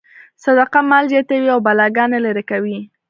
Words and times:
صدقه 0.43 0.79
مال 0.89 1.03
زیاتوي 1.11 1.49
او 1.55 1.59
بلاګانې 1.65 2.19
لرې 2.25 2.43
کوي. 2.51 2.77